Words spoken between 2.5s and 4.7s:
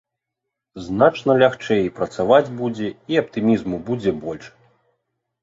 будзе, і аптымізму будзе больш.